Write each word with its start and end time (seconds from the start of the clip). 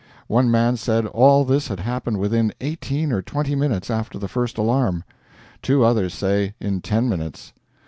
One 0.25 0.49
man 0.49 0.77
said 0.77 1.05
all 1.05 1.45
this 1.45 1.67
had 1.67 1.79
happened 1.79 2.17
within 2.17 2.53
eighteen 2.59 3.11
or 3.11 3.21
twenty 3.21 3.53
minutes 3.53 3.91
after 3.91 4.17
the 4.17 4.27
first 4.27 4.57
alarm—two 4.57 5.83
others 5.83 6.15
say 6.15 6.55
in 6.59 6.81
ten 6.81 7.07
minutes. 7.07 7.53